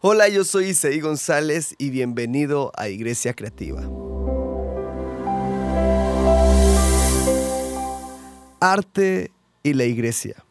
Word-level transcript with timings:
Hola, 0.00 0.28
yo 0.28 0.44
soy 0.44 0.66
Isaí 0.66 1.00
González 1.00 1.74
y 1.76 1.90
bienvenido 1.90 2.70
a 2.76 2.88
Iglesia 2.88 3.34
Creativa. 3.34 3.82
Arte 8.60 9.32
y 9.64 9.72
la 9.72 9.86
Iglesia. 9.86 10.44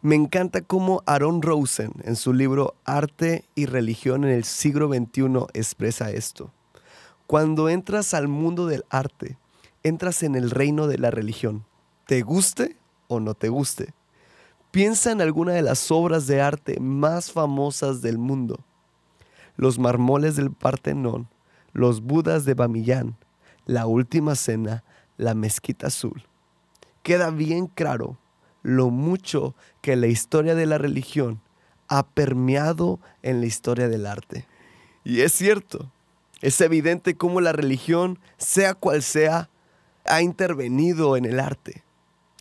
Me 0.00 0.16
encanta 0.16 0.62
cómo 0.62 1.04
Aaron 1.06 1.42
Rosen 1.42 1.92
en 2.02 2.16
su 2.16 2.32
libro 2.32 2.74
Arte 2.84 3.44
y 3.54 3.66
Religión 3.66 4.24
en 4.24 4.30
el 4.30 4.42
siglo 4.42 4.88
XXI 4.88 5.46
expresa 5.54 6.10
esto. 6.10 6.50
Cuando 7.28 7.68
entras 7.68 8.14
al 8.14 8.26
mundo 8.26 8.66
del 8.66 8.84
arte, 8.90 9.38
entras 9.84 10.24
en 10.24 10.34
el 10.34 10.50
reino 10.50 10.88
de 10.88 10.98
la 10.98 11.12
religión. 11.12 11.64
¿Te 12.08 12.22
guste 12.22 12.76
o 13.06 13.20
no 13.20 13.34
te 13.34 13.48
guste? 13.48 13.94
Piensa 14.72 15.12
en 15.12 15.20
alguna 15.20 15.52
de 15.52 15.62
las 15.62 15.92
obras 15.92 16.26
de 16.26 16.40
arte 16.40 16.80
más 16.80 17.30
famosas 17.30 18.02
del 18.02 18.18
mundo 18.18 18.58
los 19.62 19.78
marmoles 19.78 20.34
del 20.34 20.50
Partenón, 20.50 21.28
los 21.72 22.02
Budas 22.02 22.44
de 22.44 22.54
Bamillán, 22.54 23.16
la 23.64 23.86
Última 23.86 24.34
Cena, 24.34 24.82
la 25.18 25.34
Mezquita 25.34 25.86
Azul. 25.86 26.24
Queda 27.04 27.30
bien 27.30 27.68
claro 27.68 28.18
lo 28.64 28.90
mucho 28.90 29.54
que 29.80 29.94
la 29.94 30.08
historia 30.08 30.56
de 30.56 30.66
la 30.66 30.78
religión 30.78 31.40
ha 31.86 32.04
permeado 32.04 32.98
en 33.22 33.38
la 33.38 33.46
historia 33.46 33.86
del 33.86 34.06
arte. 34.06 34.48
Y 35.04 35.20
es 35.20 35.30
cierto, 35.30 35.92
es 36.40 36.60
evidente 36.60 37.16
cómo 37.16 37.40
la 37.40 37.52
religión, 37.52 38.18
sea 38.38 38.74
cual 38.74 39.00
sea, 39.00 39.48
ha 40.04 40.22
intervenido 40.22 41.16
en 41.16 41.24
el 41.24 41.38
arte. 41.38 41.84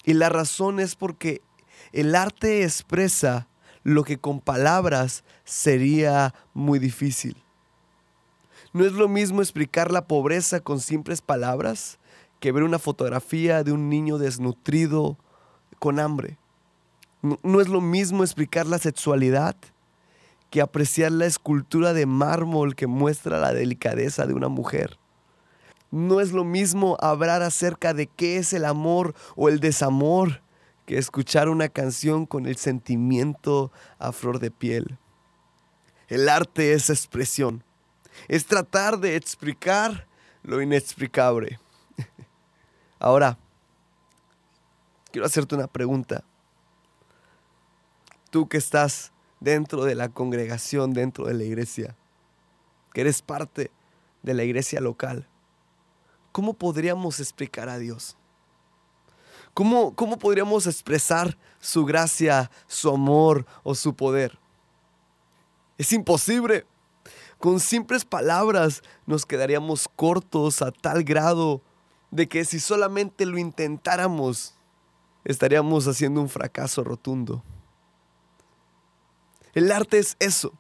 Y 0.06 0.16
la 0.16 0.30
razón 0.30 0.80
es 0.80 0.96
porque 0.96 1.44
el 1.92 2.16
arte 2.16 2.64
expresa 2.64 3.48
lo 3.84 4.04
que 4.04 4.18
con 4.18 4.40
palabras 4.40 5.24
sería 5.44 6.34
muy 6.54 6.80
difícil. 6.80 7.36
No 8.74 8.86
es 8.86 8.94
lo 8.94 9.08
mismo 9.08 9.42
explicar 9.42 9.92
la 9.92 10.08
pobreza 10.08 10.62
con 10.62 10.80
simples 10.80 11.22
palabras 11.22 12.00
que 12.40 12.52
ver 12.52 12.64
una 12.64 12.80
fotografía 12.80 13.64
de 13.64 13.72
un 13.72 13.90
niño 13.90 14.18
desnutrido 14.18 15.18
con 15.80 16.00
hambre. 16.00 16.38
No, 17.22 17.62
es 17.62 17.68
lo 17.68 17.82
mismo 17.82 18.24
explicar 18.24 18.66
la 18.66 18.80
sexualidad 18.80 19.56
que 20.50 20.62
apreciar 20.62 21.12
la 21.12 21.28
escultura 21.28 21.94
de 21.94 22.06
mármol 22.06 22.76
que 22.76 22.88
muestra 22.88 23.40
la 23.40 23.54
delicadeza 23.54 24.26
de 24.26 24.34
una 24.34 24.48
mujer. 24.48 24.98
No 25.92 26.20
es 26.20 26.32
lo 26.32 26.44
mismo 26.44 26.98
hablar 27.00 27.44
acerca 27.44 27.94
de 27.94 28.08
qué 28.08 28.38
es 28.38 28.54
el 28.54 28.66
amor 28.66 29.14
o 29.36 29.50
el 29.50 29.60
desamor 29.60 30.42
que 30.92 30.98
escuchar 30.98 31.48
una 31.48 31.70
canción 31.70 32.26
con 32.26 32.46
el 32.46 32.58
sentimiento 32.58 33.72
a 33.98 34.12
flor 34.12 34.40
de 34.40 34.52
piel. 34.52 34.98
El 36.10 36.28
arte 36.28 36.74
es 36.74 36.90
expresión, 36.90 37.64
es 38.28 38.46
tratar 38.46 39.00
de 39.00 39.16
explicar 39.16 40.06
lo 40.44 40.62
inexplicable. 40.62 41.62
Ahora, 43.00 43.38
quiero 45.14 45.26
hacerte 45.26 45.56
una 45.56 45.68
pregunta. 45.68 46.26
Tú 48.30 48.50
que 48.50 48.58
estás 48.58 49.14
dentro 49.40 49.86
de 49.86 49.96
la 49.96 50.10
congregación, 50.10 50.92
dentro 50.92 51.26
de 51.26 51.36
la 51.36 51.46
iglesia, 51.46 51.96
que 52.94 53.00
eres 53.00 53.22
parte 53.22 53.72
de 54.24 54.34
la 54.34 54.44
iglesia 54.44 54.82
local, 54.82 55.26
¿cómo 56.34 56.54
podríamos 56.54 57.22
explicar 57.22 57.70
a 57.70 57.78
Dios? 57.78 58.18
¿Cómo, 59.62 60.18
podríamos 60.18 60.66
expresar 60.66 61.38
su 61.60 61.86
gracia, 61.86 62.50
su 62.66 62.90
amor 62.90 63.46
o 63.62 63.76
su 63.76 63.96
poder? 63.96 64.40
Es 65.78 65.94
imposible. 65.94 66.66
Con 67.38 67.60
simples 67.60 68.04
palabras 68.04 68.82
nos 69.06 69.24
quedaríamos 69.24 69.88
cortos 69.96 70.64
a 70.64 70.72
tal 70.72 71.04
grado 71.04 71.62
de 72.10 72.28
que 72.28 72.44
si 72.44 72.60
solamente 72.60 73.24
lo 73.28 73.38
intentáramos, 73.38 74.56
estaríamos 75.26 75.88
haciendo 75.88 76.22
un 76.22 76.30
fracaso 76.30 76.84
rotundo. 76.84 77.44
El 79.54 79.72
arte 79.72 80.00
es 80.00 80.16
eso. 80.20 80.54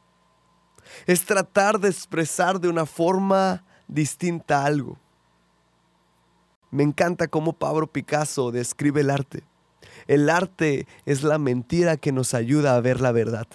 Es 1.07 1.25
tratar 1.25 1.79
de 1.79 1.89
expresar 1.89 2.59
de 2.59 2.69
una 2.69 2.85
forma 2.85 3.63
distinta 3.87 4.63
algo. 4.63 4.99
Me 6.71 6.83
encanta 6.83 7.27
cómo 7.27 7.53
Pablo 7.53 7.87
Picasso 7.87 8.51
describe 8.51 9.01
el 9.01 9.09
arte. 9.09 9.43
El 10.07 10.29
arte 10.29 10.87
es 11.05 11.23
la 11.23 11.37
mentira 11.37 11.97
que 11.97 12.11
nos 12.11 12.33
ayuda 12.33 12.75
a 12.75 12.81
ver 12.81 13.01
la 13.01 13.11
verdad. 13.11 13.47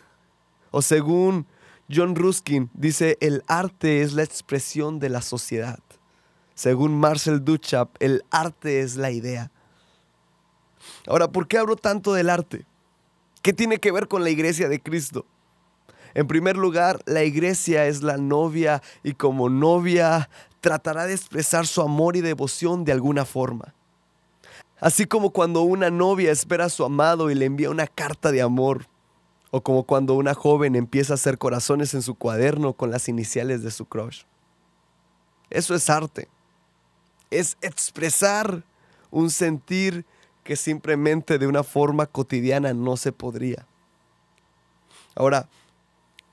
O 0.70 0.82
según 0.82 1.46
John 1.90 2.14
Ruskin, 2.14 2.70
dice, 2.74 3.16
el 3.20 3.42
arte 3.46 4.02
es 4.02 4.12
la 4.12 4.22
expresión 4.22 4.98
de 4.98 5.08
la 5.08 5.22
sociedad. 5.22 5.78
Según 6.54 6.98
Marcel 6.98 7.44
Duchamp, 7.44 7.90
el 8.00 8.24
arte 8.30 8.80
es 8.80 8.96
la 8.96 9.10
idea. 9.10 9.50
Ahora, 11.06 11.28
¿por 11.28 11.48
qué 11.48 11.58
hablo 11.58 11.76
tanto 11.76 12.12
del 12.12 12.30
arte? 12.30 12.66
¿Qué 13.42 13.52
tiene 13.52 13.78
que 13.78 13.92
ver 13.92 14.08
con 14.08 14.24
la 14.24 14.30
iglesia 14.30 14.68
de 14.68 14.80
Cristo? 14.80 15.24
En 16.14 16.26
primer 16.26 16.56
lugar, 16.56 17.00
la 17.04 17.24
iglesia 17.24 17.86
es 17.86 18.02
la 18.02 18.16
novia 18.16 18.82
y 19.02 19.12
como 19.12 19.50
novia 19.50 20.30
tratará 20.66 21.06
de 21.06 21.14
expresar 21.14 21.64
su 21.64 21.80
amor 21.80 22.16
y 22.16 22.22
devoción 22.22 22.84
de 22.84 22.90
alguna 22.90 23.24
forma. 23.24 23.72
Así 24.80 25.06
como 25.06 25.30
cuando 25.30 25.62
una 25.62 25.90
novia 25.90 26.32
espera 26.32 26.64
a 26.64 26.70
su 26.70 26.84
amado 26.84 27.30
y 27.30 27.36
le 27.36 27.44
envía 27.44 27.70
una 27.70 27.86
carta 27.86 28.32
de 28.32 28.42
amor, 28.42 28.88
o 29.52 29.60
como 29.60 29.84
cuando 29.84 30.14
una 30.14 30.34
joven 30.34 30.74
empieza 30.74 31.12
a 31.12 31.14
hacer 31.14 31.38
corazones 31.38 31.94
en 31.94 32.02
su 32.02 32.16
cuaderno 32.16 32.72
con 32.72 32.90
las 32.90 33.08
iniciales 33.08 33.62
de 33.62 33.70
su 33.70 33.84
crush. 33.84 34.24
Eso 35.50 35.72
es 35.76 35.88
arte. 35.88 36.26
Es 37.30 37.56
expresar 37.60 38.64
un 39.12 39.30
sentir 39.30 40.04
que 40.42 40.56
simplemente 40.56 41.38
de 41.38 41.46
una 41.46 41.62
forma 41.62 42.06
cotidiana 42.06 42.74
no 42.74 42.96
se 42.96 43.12
podría. 43.12 43.68
Ahora, 45.14 45.48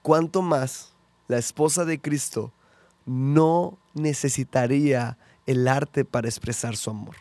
¿cuánto 0.01 0.41
más 0.41 0.91
la 1.27 1.37
esposa 1.37 1.85
de 1.85 2.01
Cristo 2.01 2.51
no 3.05 3.77
necesitaría 3.93 5.17
el 5.45 5.67
arte 5.67 6.05
para 6.05 6.27
expresar 6.27 6.75
su 6.75 6.89
amor. 6.89 7.15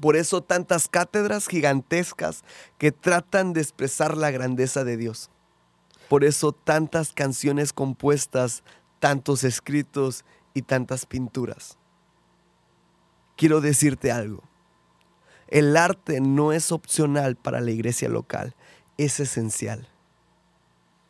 Por 0.00 0.16
eso 0.16 0.42
tantas 0.42 0.88
cátedras 0.88 1.46
gigantescas 1.46 2.42
que 2.76 2.90
tratan 2.90 3.52
de 3.52 3.60
expresar 3.60 4.16
la 4.16 4.30
grandeza 4.30 4.82
de 4.84 4.96
Dios. 4.96 5.30
Por 6.08 6.24
eso 6.24 6.52
tantas 6.52 7.12
canciones 7.12 7.72
compuestas, 7.72 8.64
tantos 8.98 9.44
escritos 9.44 10.24
y 10.54 10.62
tantas 10.62 11.06
pinturas. 11.06 11.78
Quiero 13.36 13.60
decirte 13.60 14.12
algo. 14.12 14.42
El 15.48 15.76
arte 15.76 16.20
no 16.20 16.52
es 16.52 16.72
opcional 16.72 17.36
para 17.36 17.60
la 17.60 17.70
iglesia 17.70 18.08
local, 18.08 18.56
es 18.96 19.20
esencial. 19.20 19.88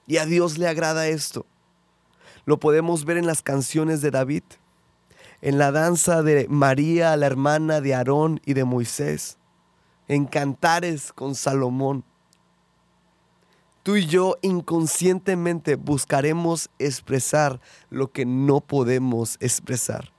Y 0.06 0.18
a 0.18 0.26
Dios 0.26 0.58
le 0.58 0.68
agrada 0.68 1.08
esto. 1.08 1.46
Lo 2.44 2.58
podemos 2.58 3.04
ver 3.04 3.18
en 3.18 3.26
las 3.26 3.42
canciones 3.42 4.00
de 4.00 4.10
David, 4.10 4.42
en 5.40 5.58
la 5.58 5.70
danza 5.70 6.22
de 6.22 6.46
María, 6.48 7.16
la 7.16 7.26
hermana 7.26 7.80
de 7.80 7.94
Aarón 7.94 8.40
y 8.44 8.54
de 8.54 8.64
Moisés, 8.64 9.38
en 10.08 10.26
cantares 10.26 11.12
con 11.12 11.34
Salomón. 11.34 12.04
Tú 13.82 13.96
y 13.96 14.06
yo 14.06 14.36
inconscientemente 14.42 15.74
buscaremos 15.74 16.70
expresar 16.78 17.60
lo 17.90 18.12
que 18.12 18.24
no 18.24 18.60
podemos 18.60 19.36
expresar. 19.40 20.12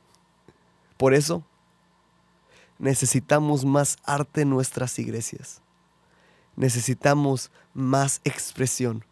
Por 0.98 1.14
eso, 1.14 1.44
necesitamos 2.78 3.64
más 3.64 3.98
arte 4.04 4.42
en 4.42 4.50
nuestras 4.50 5.00
iglesias. 5.00 5.62
Necesitamos 6.56 7.52
más 7.74 8.20
expresión. 8.26 9.06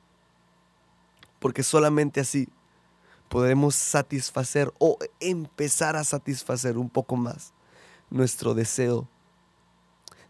Porque 1.39 1.63
solamente 1.63 2.19
así 2.19 2.49
podemos 3.31 3.75
satisfacer 3.75 4.73
o 4.77 4.97
empezar 5.21 5.95
a 5.95 6.03
satisfacer 6.03 6.77
un 6.77 6.89
poco 6.89 7.15
más 7.15 7.53
nuestro 8.09 8.53
deseo 8.53 9.07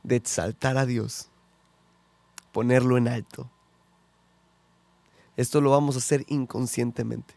de 0.03 0.17
exaltar 0.17 0.77
a 0.77 0.85
Dios, 0.85 1.31
ponerlo 2.51 2.97
en 2.97 3.07
alto. 3.07 3.49
Esto 5.35 5.61
lo 5.61 5.71
vamos 5.71 5.95
a 5.95 5.97
hacer 5.97 6.25
inconscientemente. 6.27 7.33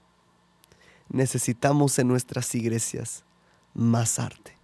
Necesitamos 1.08 1.98
en 1.98 2.08
nuestras 2.08 2.54
iglesias 2.54 3.24
más 3.72 4.18
arte. 4.18 4.58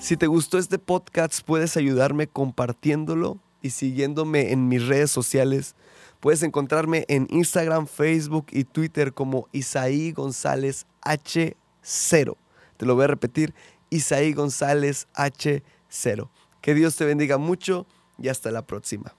Si 0.00 0.16
te 0.16 0.26
gustó 0.26 0.56
este 0.56 0.78
podcast, 0.78 1.42
puedes 1.44 1.76
ayudarme 1.76 2.26
compartiéndolo 2.26 3.38
y 3.62 3.70
siguiéndome 3.70 4.52
en 4.52 4.68
mis 4.68 4.86
redes 4.86 5.10
sociales. 5.10 5.74
Puedes 6.20 6.42
encontrarme 6.42 7.04
en 7.08 7.26
Instagram, 7.30 7.86
Facebook 7.86 8.46
y 8.50 8.64
Twitter 8.64 9.12
como 9.12 9.48
Isaí 9.52 10.12
González 10.12 10.86
H0. 11.02 12.36
Te 12.76 12.86
lo 12.86 12.94
voy 12.94 13.04
a 13.04 13.08
repetir, 13.08 13.54
Isaí 13.90 14.32
González 14.32 15.08
H0. 15.14 16.28
Que 16.60 16.74
Dios 16.74 16.96
te 16.96 17.04
bendiga 17.04 17.38
mucho 17.38 17.86
y 18.18 18.28
hasta 18.28 18.50
la 18.50 18.66
próxima. 18.66 19.14